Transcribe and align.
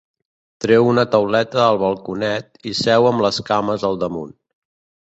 Treu 0.63 0.87
una 0.93 1.03
tauleta 1.15 1.61
al 1.65 1.79
balconet 1.83 2.59
i 2.73 2.77
seu 2.81 3.13
amb 3.13 3.27
les 3.27 3.43
cames 3.53 3.91
al 3.93 4.03
damunt. 4.07 4.39